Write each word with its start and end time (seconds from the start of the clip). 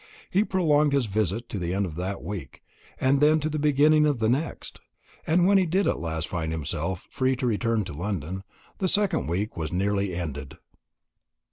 He 0.31 0.43
prolonged 0.43 0.93
his 0.93 1.05
visit 1.05 1.47
to 1.49 1.59
the 1.59 1.75
end 1.75 1.85
of 1.85 1.93
that 1.95 2.23
week, 2.23 2.63
and 2.99 3.19
then 3.21 3.39
to 3.39 3.49
the 3.51 3.59
beginning 3.59 4.07
of 4.07 4.17
the 4.17 4.29
next; 4.29 4.79
and 5.27 5.45
when 5.45 5.59
he 5.59 5.67
did 5.67 5.87
at 5.87 5.99
last 5.99 6.27
find 6.27 6.51
himself 6.51 7.05
free 7.11 7.35
to 7.35 7.45
return 7.45 7.83
to 7.85 7.93
London, 7.93 8.43
the 8.79 8.87
second 8.87 9.27
week 9.27 9.55
was 9.55 9.71
nearly 9.71 10.15
ended. 10.15 10.57